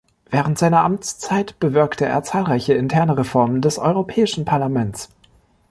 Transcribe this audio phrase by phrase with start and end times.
[0.31, 5.09] Während seiner Amtszeit bewirkte er zahlreiche interne Reformen des Europäischen Parlaments.